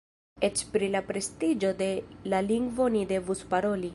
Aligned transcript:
Eĉ 0.47 0.63
pri 0.75 0.87
la 0.93 1.01
prestiĝo 1.09 1.71
de 1.83 1.91
la 2.35 2.41
lingvo 2.47 2.91
ni 2.97 3.07
devus 3.15 3.47
paroli. 3.55 3.89